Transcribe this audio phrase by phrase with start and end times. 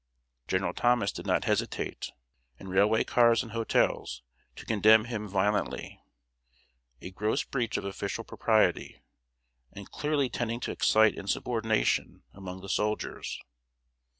[0.47, 2.11] General Thomas did not hesitate,
[2.57, 4.23] in railway cars and hotels,
[4.55, 6.01] to condemn him violently
[7.01, 9.03] a gross breach of official propriety,
[9.71, 13.37] and clearly tending to excite insubordination among the soldiers.